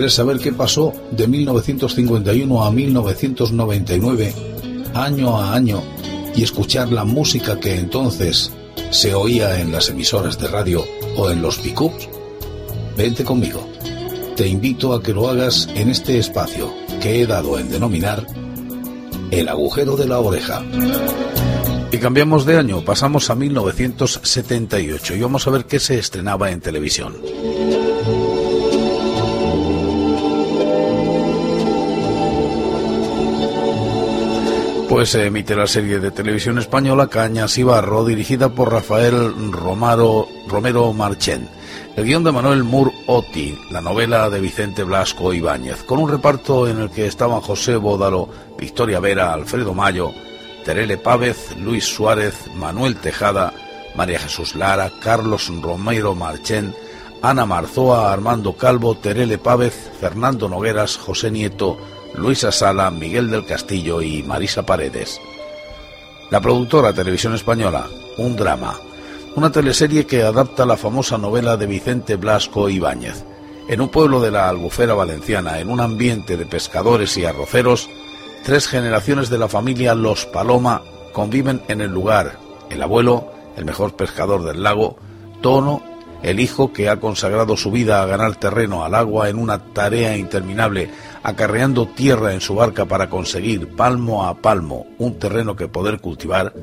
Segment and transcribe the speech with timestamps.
[0.00, 4.32] ¿Quieres saber qué pasó de 1951 a 1999,
[4.94, 5.82] año a año,
[6.34, 8.50] y escuchar la música que entonces
[8.88, 10.86] se oía en las emisoras de radio
[11.18, 12.08] o en los pickups?
[12.96, 13.68] Vente conmigo.
[14.36, 16.72] Te invito a que lo hagas en este espacio
[17.02, 18.26] que he dado en denominar
[19.30, 20.64] el agujero de la oreja.
[21.92, 26.62] Y cambiamos de año, pasamos a 1978 y vamos a ver qué se estrenaba en
[26.62, 27.16] televisión.
[34.90, 40.26] Pues se emite la serie de televisión española Cañas y Barro, dirigida por Rafael Romaro,
[40.48, 41.48] Romero Marchén.
[41.94, 46.66] El guion de Manuel Mur Oti, la novela de Vicente Blasco Ibáñez, con un reparto
[46.66, 50.10] en el que estaban José Bódalo, Victoria Vera, Alfredo Mayo,
[50.64, 53.54] Terele Pávez, Luis Suárez, Manuel Tejada,
[53.94, 56.74] María Jesús Lara, Carlos Romero Marchén,
[57.22, 61.78] Ana Marzoa, Armando Calvo, Terele Pávez, Fernando Nogueras, José Nieto,
[62.14, 65.20] Luisa Sala, Miguel del Castillo y Marisa Paredes.
[66.30, 67.86] La productora Televisión Española,
[68.18, 68.78] un drama,
[69.36, 73.24] una teleserie que adapta la famosa novela de Vicente Blasco Ibáñez.
[73.68, 77.88] En un pueblo de la Albufera Valenciana, en un ambiente de pescadores y arroceros,
[78.44, 82.38] tres generaciones de la familia Los Paloma conviven en el lugar.
[82.70, 84.96] El abuelo, el mejor pescador del lago,
[85.40, 85.82] Tono,
[86.22, 90.16] el hijo que ha consagrado su vida a ganar terreno al agua en una tarea
[90.16, 90.90] interminable,
[91.22, 96.54] acarreando tierra en su barca para conseguir palmo a palmo un terreno que poder cultivar,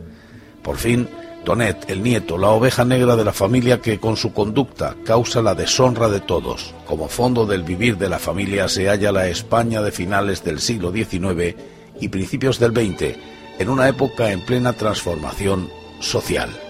[0.64, 1.08] por fin,
[1.48, 5.56] Tonet, el nieto, la oveja negra de la familia que con su conducta causa la
[5.56, 6.74] deshonra de todos.
[6.86, 10.92] Como fondo del vivir de la familia se halla la España de finales del siglo
[10.92, 11.56] XIX
[12.02, 13.16] y principios del XX,
[13.60, 15.70] en una época en plena transformación
[16.02, 16.67] social.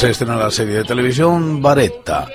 [0.00, 2.26] Se estrena la serie de televisión Baretta,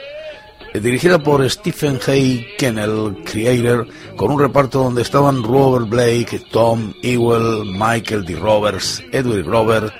[0.71, 6.93] eh, dirigida por Stephen Hay Kennel, creator, con un reparto donde estaban Robert Blake, Tom
[7.01, 8.35] Ewell, Michael D.
[8.35, 9.91] Roberts, Edward Robert,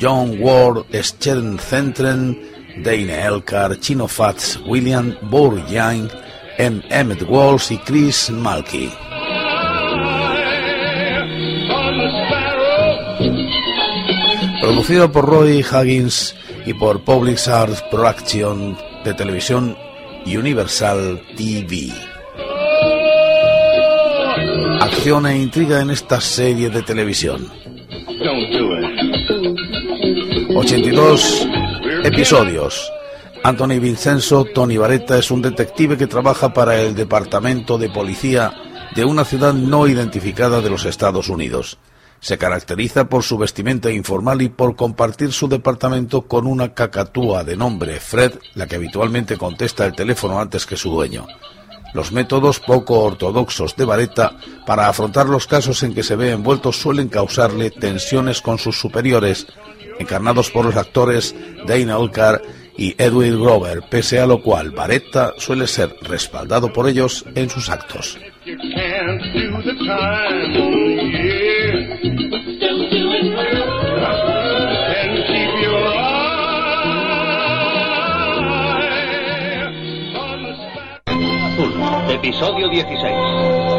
[0.00, 2.40] John Ward, Stern Centren,
[2.82, 6.08] Dane Elcar, Chino Fats, William Bourjain,
[6.56, 6.82] M.
[6.88, 8.90] Emmett Walsh y Chris Malky.
[14.62, 16.34] Producida por Roy Huggins
[16.66, 19.76] y por Public Arts Production de televisión
[20.26, 21.92] Universal TV.
[24.80, 27.48] Acción e intriga en esta serie de televisión.
[30.54, 31.48] 82
[32.04, 32.92] episodios.
[33.42, 38.52] Anthony Vincenzo, Tony Vareta, es un detective que trabaja para el Departamento de Policía
[38.94, 41.78] de una ciudad no identificada de los Estados Unidos.
[42.20, 47.56] Se caracteriza por su vestimenta informal y por compartir su departamento con una cacatúa de
[47.56, 51.26] nombre Fred, la que habitualmente contesta el teléfono antes que su dueño.
[51.94, 54.36] Los métodos poco ortodoxos de Vareta
[54.66, 59.46] para afrontar los casos en que se ve envuelto suelen causarle tensiones con sus superiores,
[59.98, 61.34] encarnados por los actores
[61.66, 62.42] Dana Olcar
[62.80, 67.68] y Edwin Grover, pese a lo cual Vareta suele ser respaldado por ellos en sus
[67.68, 68.18] actos.
[82.08, 83.69] Episodio 16.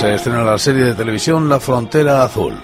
[0.00, 2.54] Se estrena la serie de televisión La Frontera Azul.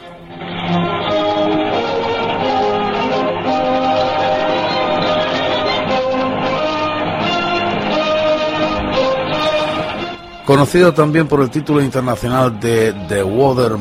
[10.46, 13.72] Conocido también por el título internacional de The Water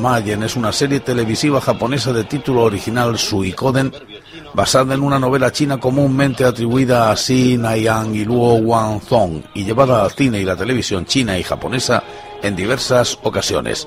[0.42, 3.90] es una serie televisiva japonesa de título original Suikoden,
[4.56, 10.02] basada en una novela china comúnmente atribuida a Xin Naiyang y Luo Wanzong y llevada
[10.02, 12.02] al cine y la televisión china y japonesa
[12.42, 13.86] en diversas ocasiones.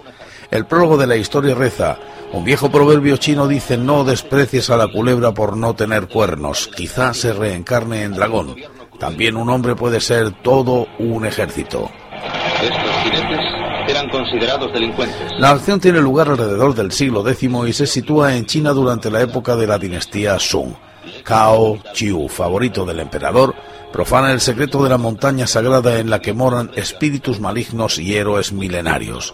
[0.52, 1.98] El prólogo de la historia reza,
[2.34, 7.16] un viejo proverbio chino dice no desprecies a la culebra por no tener cuernos, quizá
[7.16, 8.56] se reencarne en dragón.
[9.00, 11.90] También un hombre puede ser todo un ejército.
[15.40, 19.22] La acción tiene lugar alrededor del siglo X y se sitúa en China durante la
[19.22, 20.74] época de la dinastía Sung.
[21.24, 23.56] Cao Chiu, favorito del emperador,
[23.92, 28.54] profana el secreto de la montaña sagrada en la que moran espíritus malignos y héroes
[28.54, 29.34] milenarios.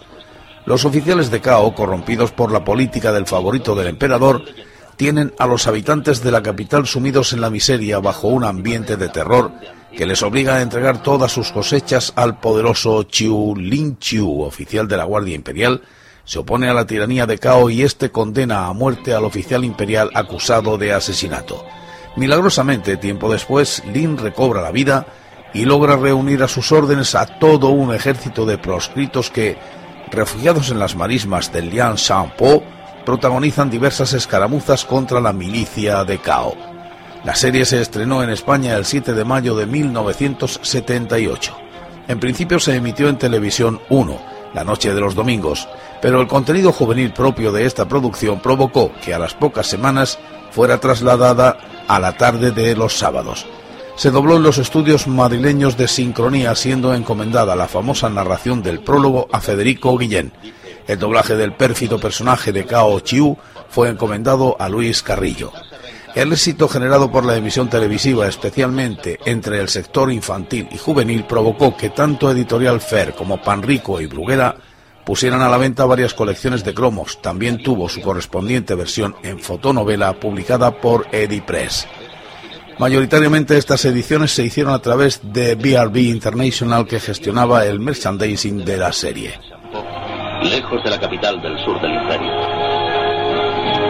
[0.64, 4.42] Los oficiales de Cao, corrompidos por la política del favorito del emperador,
[4.96, 9.08] tienen a los habitantes de la capital sumidos en la miseria bajo un ambiente de
[9.08, 9.52] terror
[9.96, 14.96] que les obliga a entregar todas sus cosechas al poderoso Chiu Lin Chiu, oficial de
[14.98, 15.82] la Guardia Imperial,
[16.24, 20.10] se opone a la tiranía de Cao y este condena a muerte al oficial imperial
[20.14, 21.64] acusado de asesinato.
[22.16, 25.06] Milagrosamente, tiempo después, Lin recobra la vida
[25.54, 29.56] y logra reunir a sus órdenes a todo un ejército de proscritos que,
[30.10, 31.96] refugiados en las marismas del Lian
[32.36, 32.62] Po,
[33.06, 36.75] protagonizan diversas escaramuzas contra la milicia de Cao.
[37.26, 41.56] La serie se estrenó en España el 7 de mayo de 1978.
[42.06, 44.20] En principio se emitió en Televisión 1,
[44.54, 45.68] la noche de los domingos,
[46.00, 50.20] pero el contenido juvenil propio de esta producción provocó que a las pocas semanas
[50.52, 51.58] fuera trasladada
[51.88, 53.44] a la tarde de los sábados.
[53.96, 59.26] Se dobló en los estudios madrileños de sincronía, siendo encomendada la famosa narración del prólogo
[59.32, 60.32] a Federico Guillén,
[60.86, 63.36] el doblaje del pérfido personaje de Cao Chiu
[63.68, 65.52] fue encomendado a Luis Carrillo.
[66.16, 71.76] El éxito generado por la emisión televisiva, especialmente entre el sector infantil y juvenil, provocó
[71.76, 74.56] que tanto Editorial Fer como Panrico y Bruguera
[75.04, 77.20] pusieran a la venta varias colecciones de cromos.
[77.20, 81.86] También tuvo su correspondiente versión en fotonovela publicada por Edipress.
[82.78, 88.76] Mayoritariamente estas ediciones se hicieron a través de BRB International que gestionaba el merchandising de
[88.78, 89.38] la serie
[90.42, 92.35] lejos de la capital del sur del imperio.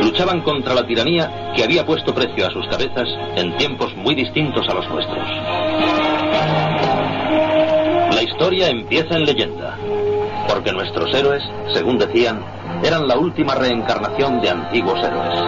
[0.06, 4.64] Luchaban contra la tiranía que había puesto precio a sus cabezas en tiempos muy distintos
[4.69, 5.29] a los nuestros.
[8.14, 9.76] La historia empieza en leyenda,
[10.49, 11.43] porque nuestros héroes,
[11.75, 12.41] según decían,
[12.85, 15.41] eran la última reencarnación de antiguos héroes.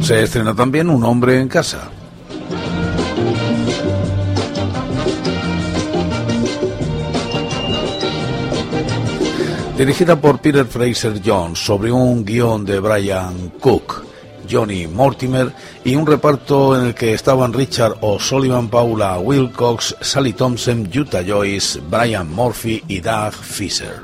[0.00, 1.90] Se estrena también Un hombre en casa.
[9.78, 14.04] Dirigida por Peter Fraser Jones sobre un guion de Brian Cook,
[14.50, 15.52] Johnny Mortimer
[15.84, 21.80] y un reparto en el que estaban Richard O'Sullivan, Paula Wilcox, Sally Thompson, Utah Joyce,
[21.88, 24.02] Brian Murphy y Doug Fisher.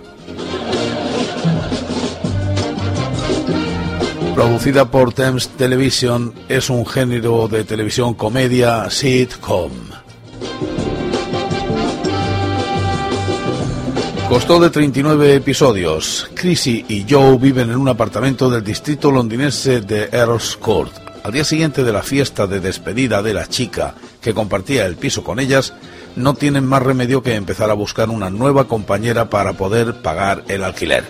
[4.37, 9.94] Producida por Thames Television, es un género de televisión comedia sitcom.
[14.35, 16.29] Costó de 39 episodios.
[16.35, 20.93] Chrissy y Joe viven en un apartamento del distrito londinense de Earls Court.
[21.23, 25.23] Al día siguiente de la fiesta de despedida de la chica que compartía el piso
[25.23, 25.73] con ellas,
[26.17, 30.65] no tienen más remedio que empezar a buscar una nueva compañera para poder pagar el
[30.65, 31.05] alquiler.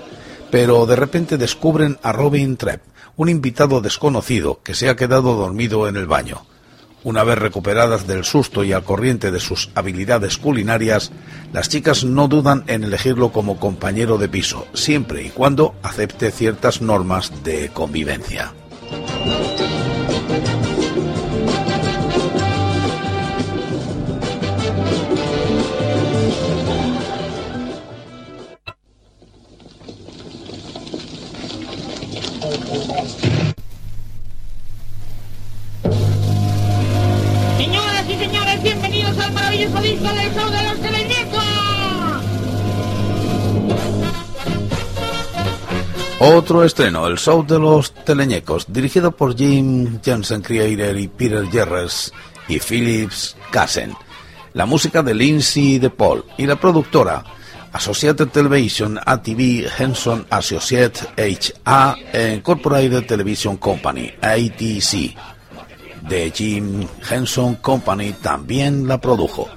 [0.50, 2.82] Pero de repente descubren a Robin Trepp,
[3.16, 6.44] un invitado desconocido que se ha quedado dormido en el baño.
[7.04, 11.12] Una vez recuperadas del susto y al corriente de sus habilidades culinarias,
[11.52, 16.80] las chicas no dudan en elegirlo como compañero de piso, siempre y cuando acepte ciertas
[16.80, 18.54] normas de convivencia.
[46.44, 52.12] Otro estreno, el show de los teleñecos, dirigido por Jim Jensen Creator y Peter Jerres
[52.48, 53.94] y Phillips Kassen.
[54.52, 57.24] La música de Lindsay DePaul y la productora
[57.72, 60.92] Associated Television ATV Henson Associate
[61.64, 61.96] HA
[62.34, 65.16] Incorporated Television Company ATC
[66.06, 69.48] de Jim Henson Company también la produjo.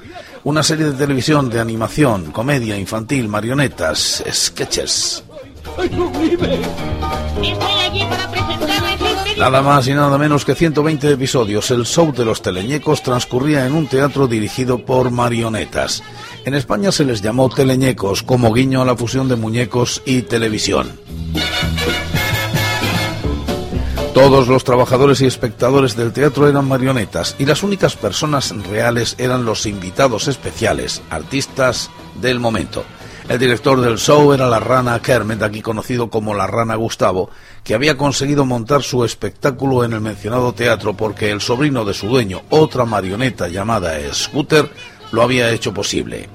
[0.46, 5.26] Una serie de televisión de animación, comedia infantil, marionetas, sketches,
[9.38, 11.70] Nada más y nada menos que 120 episodios.
[11.70, 16.02] El show de los teleñecos transcurría en un teatro dirigido por marionetas.
[16.44, 21.00] En España se les llamó teleñecos como guiño a la fusión de muñecos y televisión.
[24.16, 29.46] Todos los trabajadores y espectadores del teatro eran marionetas y las únicas personas reales eran
[29.46, 32.84] los invitados especiales, artistas del momento.
[33.30, 37.30] El director del show era la rana Kermit, aquí conocido como la rana Gustavo,
[37.62, 42.08] que había conseguido montar su espectáculo en el mencionado teatro porque el sobrino de su
[42.08, 44.72] dueño, otra marioneta llamada Scooter,
[45.12, 46.30] lo había hecho posible.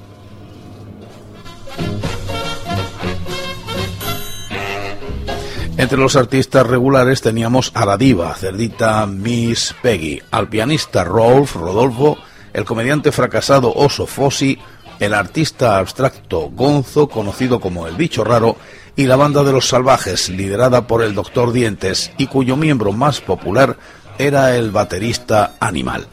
[5.78, 12.18] Entre los artistas regulares teníamos a la diva, cerdita Miss Peggy, al pianista Rolf Rodolfo,
[12.52, 14.58] el comediante fracasado Oso Fossi,
[15.02, 18.56] el artista abstracto Gonzo, conocido como el bicho raro,
[18.94, 23.20] y la banda de los salvajes, liderada por el Doctor Dientes, y cuyo miembro más
[23.20, 23.76] popular
[24.16, 26.06] era el baterista Animal.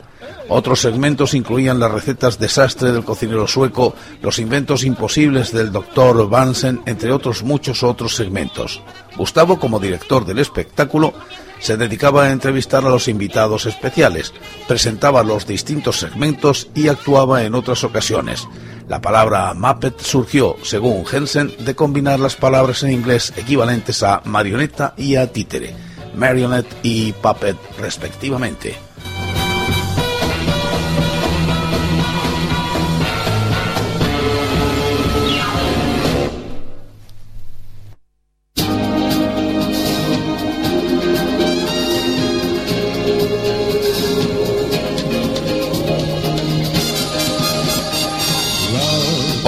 [0.48, 3.94] Otros segmentos incluían las recetas desastre del cocinero sueco,
[4.24, 8.82] los inventos imposibles del doctor Vansen, entre otros muchos otros segmentos.
[9.16, 11.14] Gustavo, como director del espectáculo,
[11.60, 14.34] se dedicaba a entrevistar a los invitados especiales,
[14.68, 18.48] presentaba los distintos segmentos y actuaba en otras ocasiones.
[18.88, 24.94] La palabra Muppet surgió, según Hensen, de combinar las palabras en inglés equivalentes a marioneta
[24.98, 25.76] y a títere,
[26.16, 28.89] marionette y puppet respectivamente.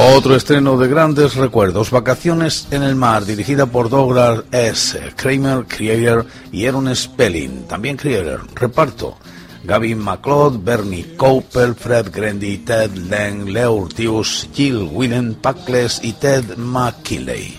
[0.03, 4.99] Otro estreno de grandes recuerdos, Vacaciones en el Mar, dirigida por Douglas S.
[5.15, 8.41] Kramer, creator, y Aaron Spelling, también creator.
[8.55, 9.19] Reparto.
[9.63, 16.57] Gavin McLeod, Bernie Cooper, Fred Grandy, Ted Lang, Leo Urtius, Jill Whelan, Packless y Ted
[16.57, 17.55] McKinley.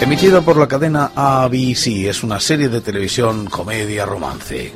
[0.00, 4.72] Emitida por la cadena ABC, es una serie de televisión comedia romance.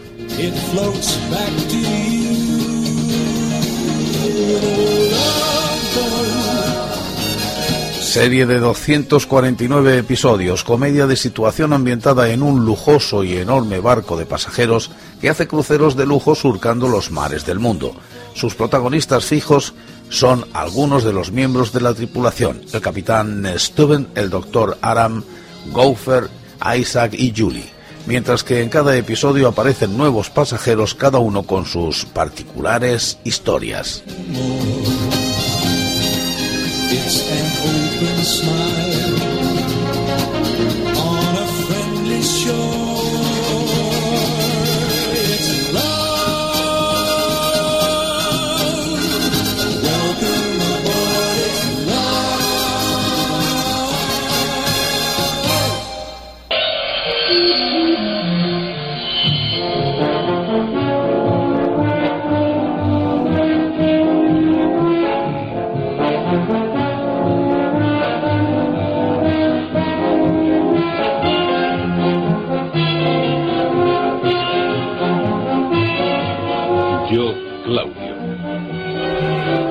[8.12, 14.26] Serie de 249 episodios, comedia de situación ambientada en un lujoso y enorme barco de
[14.26, 14.90] pasajeros
[15.22, 17.94] que hace cruceros de lujo surcando los mares del mundo.
[18.34, 19.72] Sus protagonistas fijos
[20.11, 25.25] son algunos de los miembros de la tripulación, el capitán Stuben, el doctor Aram,
[25.72, 26.28] Gopher,
[26.76, 27.70] Isaac y Julie,
[28.06, 34.02] mientras que en cada episodio aparecen nuevos pasajeros, cada uno con sus particulares historias.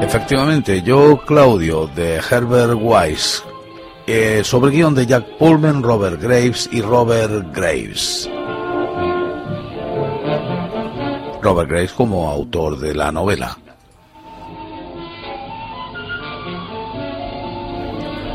[0.02, 3.44] Efectivamente, yo, Claudio, de Herbert Weiss,
[4.08, 8.30] eh, sobre guion de Jack Pullman, Robert Graves y Robert Graves.
[11.42, 13.58] Robert Graves como autor de la novela.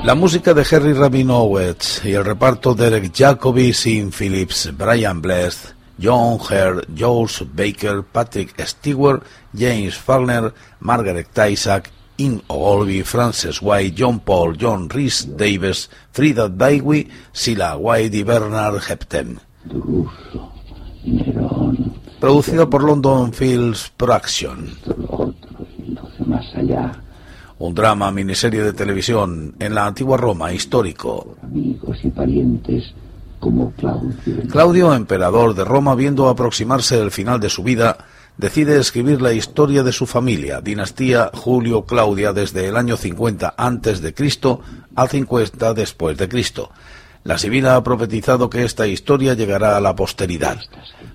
[0.05, 6.39] La música de Harry Rabinowitz y el reparto Derek Jacobi, Sin Phillips, Brian Blessed, John
[6.39, 9.23] Hare, Jules Baker, Patrick Stewart,
[9.53, 17.09] James Farner, Margaret Tysack, In Ogilvy, Frances White, John Paul, John Rhys Davis, Frida Daiwi,
[17.33, 19.39] Sila White y Bernard Heptem.
[22.21, 24.71] Producido por London Films Production.
[27.59, 31.37] Un drama, miniserie de televisión en la antigua Roma, histórico.
[31.43, 32.95] Amigos y parientes
[34.51, 34.95] Claudio.
[34.95, 37.99] Emperador de Roma, viendo aproximarse el final de su vida,
[38.37, 44.15] decide escribir la historia de su familia, dinastía Julio-Claudia, desde el año 50 antes de
[44.15, 44.61] Cristo
[44.95, 46.71] al 50 después de Cristo.
[47.25, 50.61] La Sibila ha profetizado que esta historia llegará a la posteridad.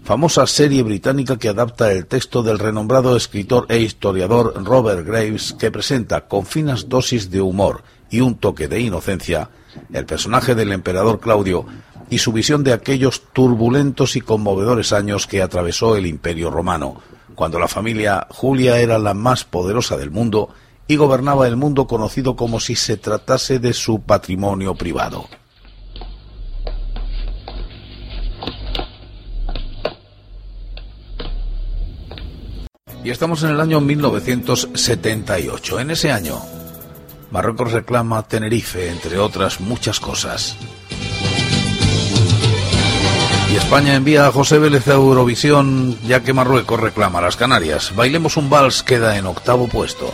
[0.03, 5.71] Famosa serie británica que adapta el texto del renombrado escritor e historiador Robert Graves, que
[5.71, 9.49] presenta con finas dosis de humor y un toque de inocencia
[9.93, 11.65] el personaje del emperador Claudio
[12.09, 17.01] y su visión de aquellos turbulentos y conmovedores años que atravesó el Imperio romano,
[17.35, 20.49] cuando la familia Julia era la más poderosa del mundo
[20.87, 25.27] y gobernaba el mundo conocido como si se tratase de su patrimonio privado.
[33.03, 35.79] Y estamos en el año 1978.
[35.79, 36.39] En ese año,
[37.31, 40.57] Marruecos reclama Tenerife, entre otras muchas cosas.
[43.51, 47.93] Y España envía a José Vélez a Eurovisión, ya que Marruecos reclama a las Canarias.
[47.95, 50.13] Bailemos un vals queda en octavo puesto.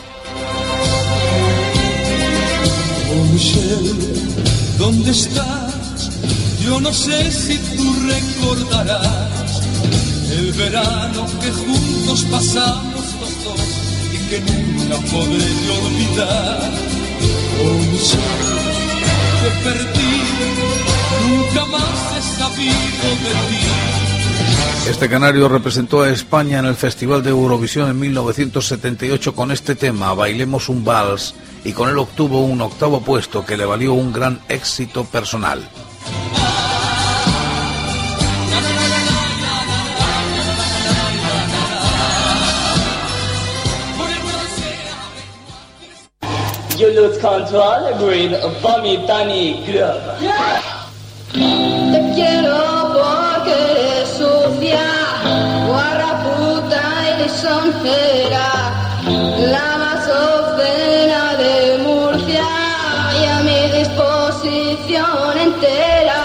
[3.09, 3.27] Oh,
[4.77, 6.11] ¿dónde estás?
[6.63, 9.61] Yo no sé si tú recordarás
[10.31, 13.61] el verano que juntos pasamos los dos
[14.13, 15.45] y que nunca podré
[15.81, 16.96] olvidar.
[24.89, 30.13] Este canario representó a España en el Festival de Eurovisión en 1978 con este tema,
[30.13, 34.39] Bailemos un vals, y con él obtuvo un octavo puesto que le valió un gran
[34.49, 35.69] éxito personal.
[46.77, 50.01] Je lukt control green van mi tani club.
[51.91, 54.85] Te quiero porque eres sucia,
[55.65, 58.49] guarra puta y lisonjera,
[59.53, 62.47] la más obscena de Murcia
[63.19, 66.21] y a mi disposición entera.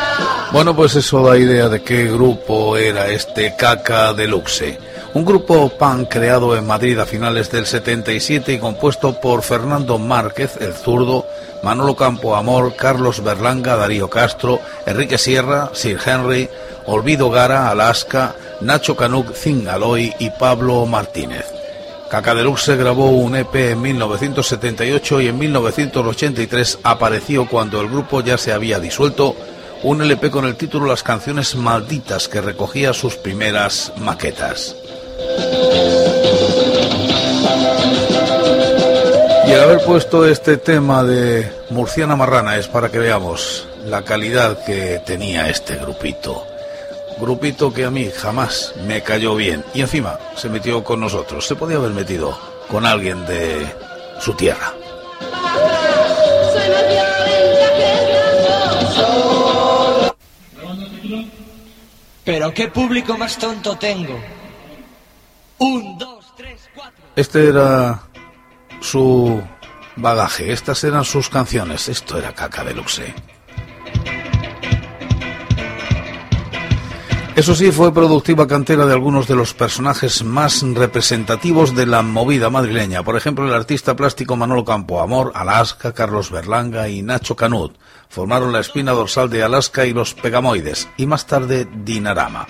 [0.52, 4.91] Bueno, pues eso da idea de qué grupo era este Caca Deluxe.
[5.14, 10.57] Un grupo pan creado en Madrid a finales del 77 y compuesto por Fernando Márquez,
[10.59, 11.26] el zurdo,
[11.62, 16.49] Manolo Campo Amor, Carlos Berlanga, Darío Castro, Enrique Sierra, Sir Henry,
[16.87, 21.45] Olvido Gara, Alaska, Nacho Canuc, Zingaloy y Pablo Martínez.
[22.11, 28.38] Caca Deluxe grabó un EP en 1978 y en 1983 apareció cuando el grupo ya
[28.38, 29.37] se había disuelto
[29.83, 34.76] un LP con el título Las canciones malditas que recogía sus primeras maquetas.
[39.47, 44.64] Y el haber puesto este tema de Murciana Marrana es para que veamos la calidad
[44.64, 46.47] que tenía este grupito.
[47.19, 51.47] Grupito que a mí jamás me cayó bien y encima se metió con nosotros.
[51.47, 53.67] Se podía haber metido con alguien de
[54.21, 54.73] su tierra.
[62.25, 64.19] Pero qué público más tonto tengo.
[65.58, 67.04] Un, dos, tres, cuatro.
[67.17, 68.02] Este era
[68.80, 69.43] su
[69.97, 71.88] bagaje, estas eran sus canciones.
[71.88, 73.15] Esto era caca deluxe.
[77.34, 82.50] Eso sí, fue productiva cantera de algunos de los personajes más representativos de la movida
[82.50, 83.02] madrileña.
[83.02, 87.75] Por ejemplo, el artista plástico Manolo Campo Amor, Alaska, Carlos Berlanga y Nacho Canut.
[88.10, 92.47] Formaron la espina dorsal de Alaska y los Pegamoides, y más tarde Dinarama.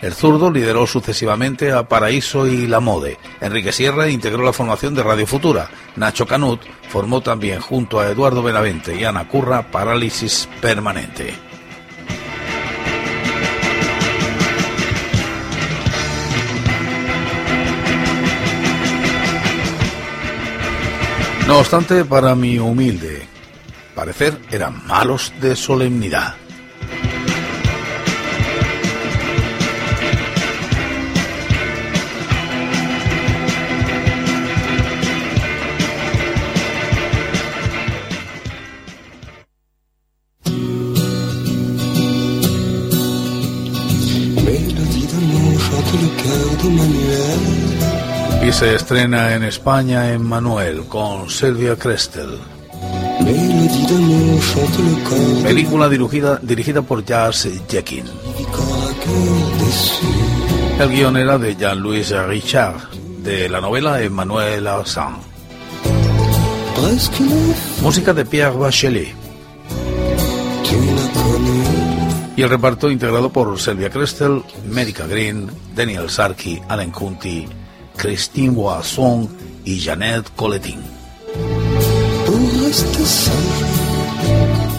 [0.00, 3.18] El zurdo lideró sucesivamente a Paraíso y La Mode.
[3.40, 5.68] Enrique Sierra integró la formación de Radio Futura.
[5.96, 11.34] Nacho Canut formó también junto a Eduardo Benavente y Ana Curra Parálisis Permanente.
[21.46, 23.26] No obstante, para mi humilde
[23.98, 26.36] parecer, eran malos de solemnidad.
[48.58, 52.40] Se estrena en España en Manuel con Silvia Crestel.
[55.44, 58.04] Película dirigida, dirigida por Jazz Jekin.
[60.80, 62.90] El guion era de Jean-Louis Richard,
[63.22, 65.18] de la novela Emmanuel Arsan.
[67.80, 69.14] Música de Pierre Bachelet.
[72.34, 77.46] Y el reparto integrado por Sylvia Crestel, Medica Green, Daniel Sarki, Alan Kunti,
[77.98, 79.28] Christine Boisson
[79.64, 80.78] y Jeannette Coletin.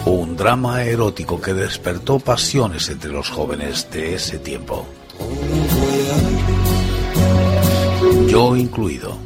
[0.06, 4.86] Un drama erótico que despertó pasiones entre los jóvenes de ese tiempo.
[8.26, 9.18] Yo incluido.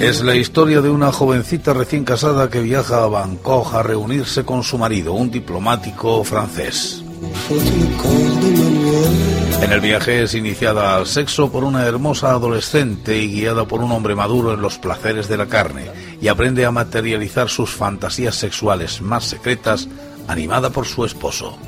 [0.00, 4.62] Es la historia de una jovencita recién casada que viaja a Bangkok a reunirse con
[4.62, 7.04] su marido, un diplomático francés.
[9.60, 13.90] En el viaje es iniciada al sexo por una hermosa adolescente y guiada por un
[13.92, 15.90] hombre maduro en los placeres de la carne
[16.20, 19.88] y aprende a materializar sus fantasías sexuales más secretas
[20.28, 21.58] animada por su esposo.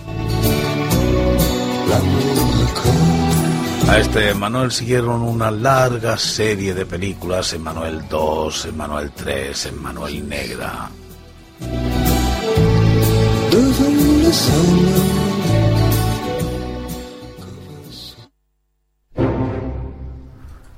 [3.89, 9.67] A este Manuel siguieron una larga serie de películas, en Manuel 2, en Manuel 3,
[9.67, 10.91] en Manuel Negra.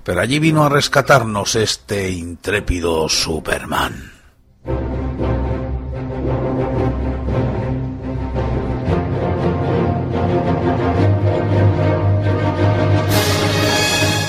[0.04, 4.10] Pero allí vino a rescatarnos este intrépido Superman.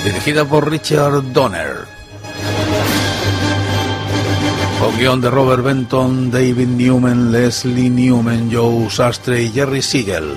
[0.04, 1.76] Dirigida por Richard Donner.
[4.78, 10.34] Con guion de Robert Benton, David Newman, Leslie Newman, Joe Sastre y Jerry Siegel.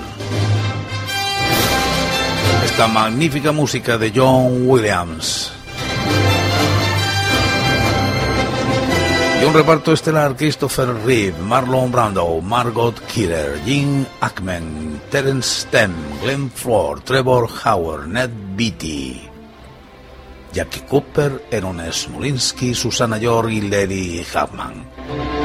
[2.78, 5.52] Esta magnífica música de John Williams.
[9.42, 16.52] Y un reparto estelar Christopher Reeve, Marlon Brando, Margot Kidder, Jim Ackman, Terence Stem, Glenn
[16.52, 19.28] Ford, Trevor Howard, Ned Beatty,
[20.54, 25.37] Jackie Cooper, Aaron Smolinski, Susana York y Lady Huffman.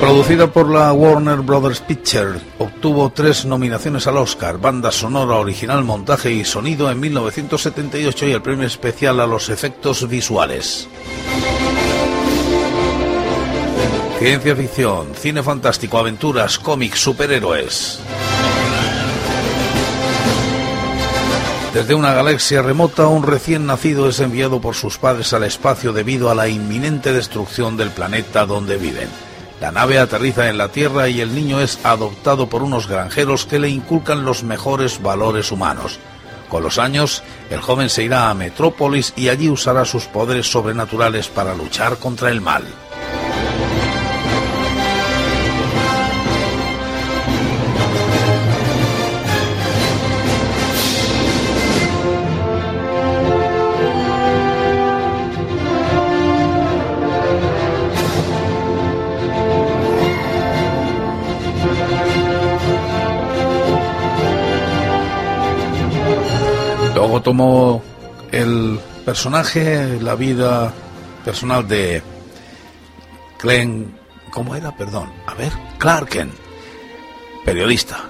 [0.00, 6.30] Producida por la Warner Brothers Pictures, obtuvo tres nominaciones al Oscar, banda sonora original, montaje
[6.30, 10.88] y sonido en 1978 y el premio especial a los efectos visuales.
[14.20, 17.98] Ciencia ficción, cine fantástico, aventuras, cómics, superhéroes.
[21.74, 26.30] Desde una galaxia remota, un recién nacido es enviado por sus padres al espacio debido
[26.30, 29.27] a la inminente destrucción del planeta donde viven.
[29.60, 33.58] La nave aterriza en la Tierra y el niño es adoptado por unos granjeros que
[33.58, 35.98] le inculcan los mejores valores humanos.
[36.48, 41.28] Con los años, el joven se irá a Metrópolis y allí usará sus poderes sobrenaturales
[41.28, 42.64] para luchar contra el mal.
[67.28, 67.82] Tomó
[68.32, 70.72] el personaje, la vida
[71.26, 72.02] personal de
[73.42, 73.94] Glenn,
[74.30, 74.74] ¿cómo era?
[74.74, 76.32] Perdón, a ver, Clarken,
[77.44, 78.08] periodista.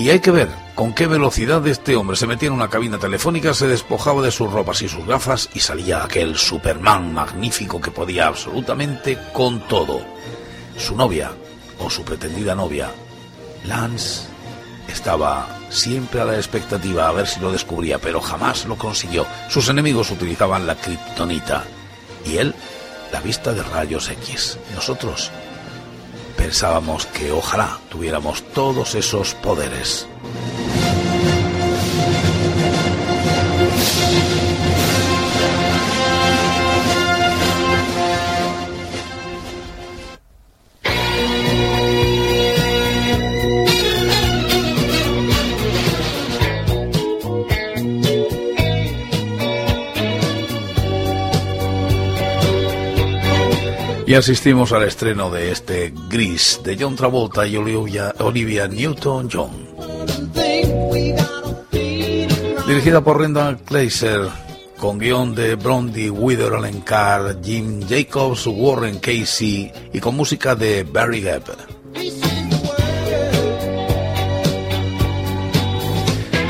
[0.00, 3.54] Y hay que ver con qué velocidad este hombre se metía en una cabina telefónica,
[3.54, 8.26] se despojaba de sus ropas y sus gafas y salía aquel Superman magnífico que podía
[8.26, 10.00] absolutamente con todo.
[10.76, 11.30] Su novia,
[11.78, 12.90] o su pretendida novia,
[13.64, 14.26] Lance,
[14.88, 19.26] estaba siempre a la expectativa a ver si lo descubría, pero jamás lo consiguió.
[19.48, 21.64] Sus enemigos utilizaban la kriptonita
[22.26, 22.54] y él
[23.12, 24.58] la vista de rayos X.
[24.74, 25.30] Nosotros
[26.36, 30.06] pensábamos que ojalá tuviéramos todos esos poderes.
[54.10, 59.68] Y asistimos al estreno de este Gris de John Travolta y Olivia, Newton-John.
[62.66, 64.22] Dirigida por Randall Kleiser,
[64.80, 71.20] con guion de Brondy Wither Alencar, Jim Jacobs, Warren Casey y con música de Barry
[71.22, 71.44] Gibb.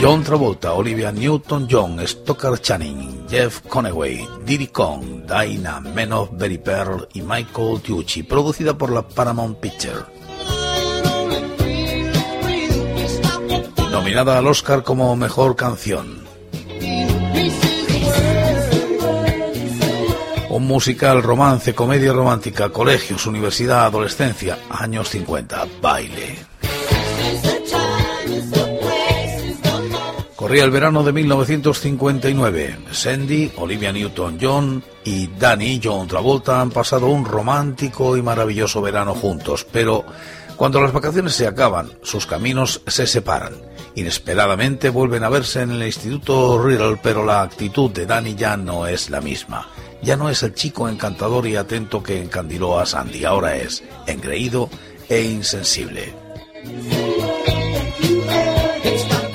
[0.01, 7.23] John Travolta, Olivia Newton-John, Stoker Channing, Jeff Conaway, Diddy Kong, Dinah Menoff, Berry Pearl y
[7.23, 10.01] Michael Tucci, producida por la Paramount Picture.
[13.93, 16.25] Nominada al Oscar como Mejor Canción.
[20.49, 26.50] Un musical, romance, comedia romántica, colegios, universidad, adolescencia, años 50, baile.
[30.51, 32.79] Corría el verano de 1959.
[32.91, 39.65] Sandy, Olivia Newton-John y Danny John Travolta han pasado un romántico y maravilloso verano juntos,
[39.71, 40.05] pero
[40.57, 43.53] cuando las vacaciones se acaban, sus caminos se separan.
[43.95, 48.89] Inesperadamente vuelven a verse en el Instituto Riddle, pero la actitud de Danny ya no
[48.89, 49.69] es la misma.
[50.03, 54.69] Ya no es el chico encantador y atento que encandiló a Sandy, ahora es engreído
[55.09, 56.13] e insensible.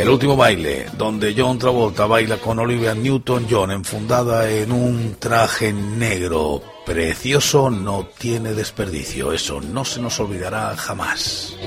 [0.05, 6.61] El último baile, donde John Travolta baila con Olivia Newton-John enfundada en un traje negro
[6.85, 9.33] precioso, no tiene desperdicio.
[9.33, 11.57] Eso no se nos olvidará jamás.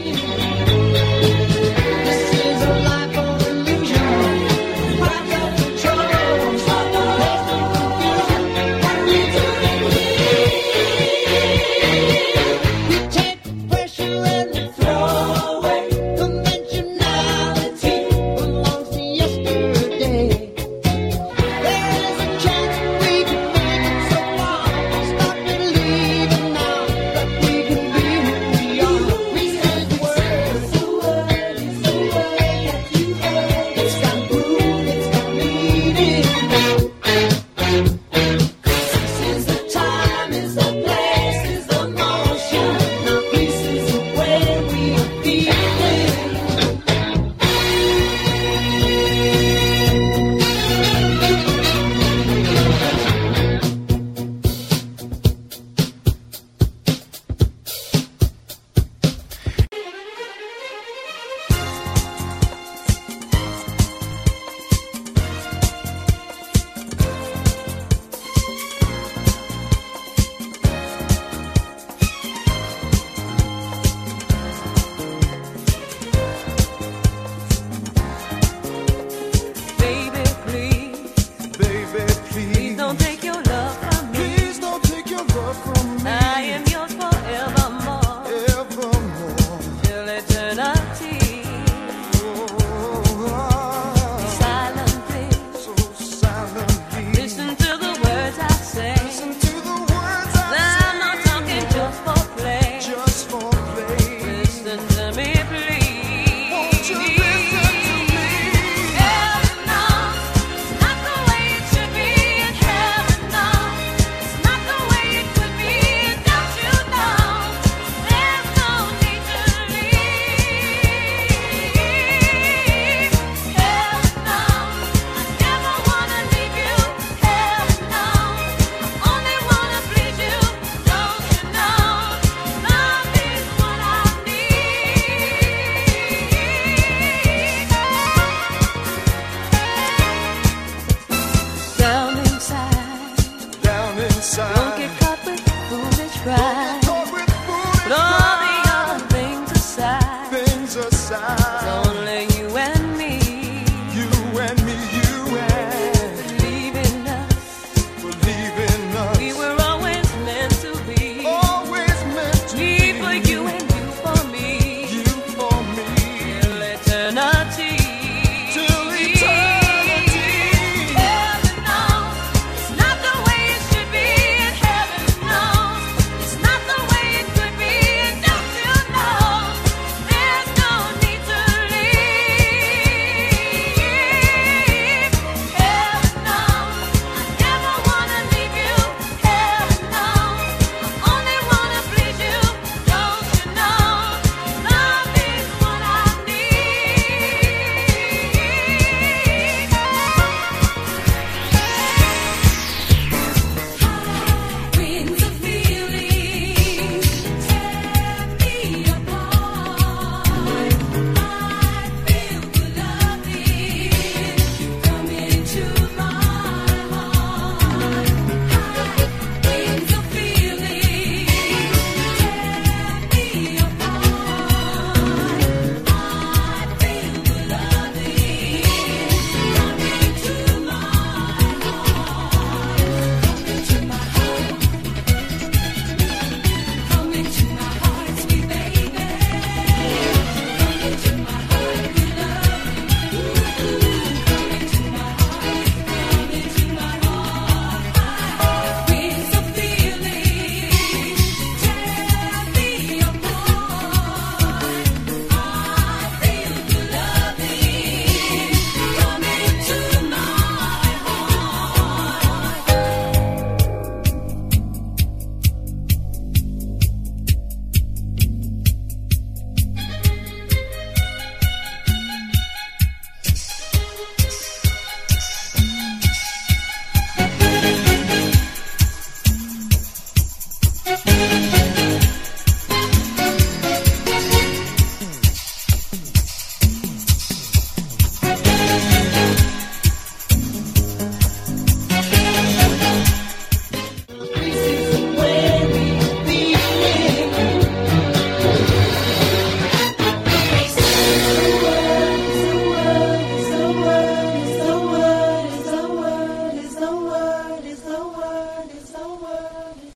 [85.49, 86.28] Welcome.